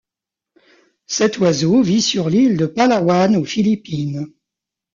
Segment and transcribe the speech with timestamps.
[1.05, 4.33] Cet oiseau vit sur l'île de Palawan aux Philippines.